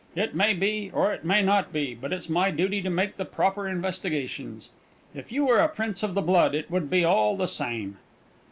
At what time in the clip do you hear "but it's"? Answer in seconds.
1.93-2.27